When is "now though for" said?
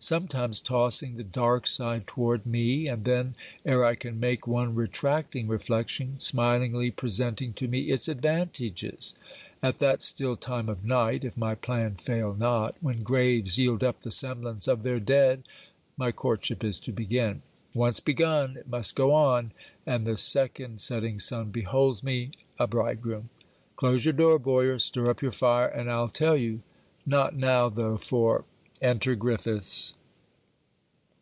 27.34-28.44